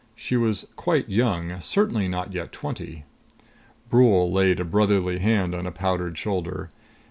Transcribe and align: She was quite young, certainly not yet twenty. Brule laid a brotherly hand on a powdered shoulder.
She 0.15 0.35
was 0.35 0.65
quite 0.75 1.09
young, 1.09 1.59
certainly 1.61 2.07
not 2.07 2.33
yet 2.33 2.51
twenty. 2.51 3.05
Brule 3.87 4.31
laid 4.31 4.59
a 4.59 4.65
brotherly 4.65 5.19
hand 5.19 5.53
on 5.53 5.67
a 5.67 5.71
powdered 5.71 6.17
shoulder. 6.17 6.71